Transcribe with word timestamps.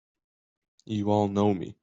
You 0.85 1.11
all 1.11 1.27
know 1.27 1.53
me! 1.53 1.75